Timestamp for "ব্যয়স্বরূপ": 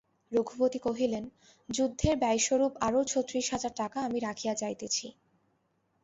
2.17-2.73